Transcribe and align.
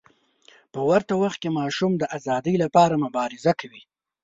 په 0.73 0.79
ورته 0.89 1.13
وخت 1.23 1.37
کې 1.43 1.55
ماشوم 1.59 1.91
د 1.97 2.03
ازادۍ 2.17 2.55
لپاره 2.63 3.01
مبارزه 3.05 3.51
کوي. 3.59 3.83